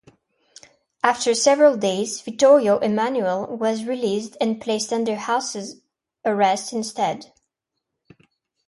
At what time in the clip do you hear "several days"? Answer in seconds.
1.35-2.21